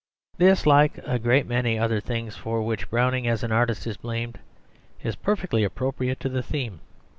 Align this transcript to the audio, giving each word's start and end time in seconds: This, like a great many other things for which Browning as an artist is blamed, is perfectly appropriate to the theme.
This, 0.39 0.65
like 0.65 0.97
a 1.05 1.19
great 1.19 1.45
many 1.45 1.77
other 1.77 1.99
things 2.01 2.35
for 2.35 2.63
which 2.63 2.89
Browning 2.89 3.27
as 3.27 3.43
an 3.43 3.51
artist 3.51 3.85
is 3.85 3.97
blamed, 3.97 4.39
is 5.03 5.15
perfectly 5.15 5.63
appropriate 5.63 6.19
to 6.21 6.29
the 6.29 6.41
theme. 6.41 6.79